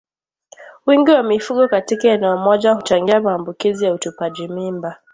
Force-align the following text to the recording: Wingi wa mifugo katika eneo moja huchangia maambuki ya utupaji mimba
Wingi 0.85 1.11
wa 1.11 1.23
mifugo 1.23 1.67
katika 1.67 2.07
eneo 2.09 2.37
moja 2.37 2.73
huchangia 2.73 3.21
maambuki 3.21 3.83
ya 3.83 3.93
utupaji 3.93 4.47
mimba 4.47 4.97